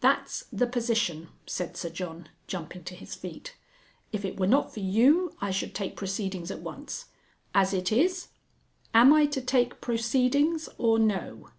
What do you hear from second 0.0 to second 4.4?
"That's the position," said Sir John, jumping to his feet, "if it